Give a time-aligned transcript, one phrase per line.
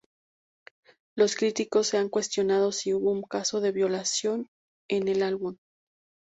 [1.15, 4.47] Los críticos se han cuestionado si hubo un caso de violación
[4.89, 5.57] en el álbum.